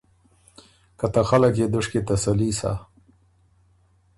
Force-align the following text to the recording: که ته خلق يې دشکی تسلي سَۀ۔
که 0.99 1.07
ته 1.13 1.21
خلق 1.29 1.53
يې 1.59 1.67
دشکی 1.73 2.01
تسلي 2.07 2.49
سَۀ۔ 2.59 2.71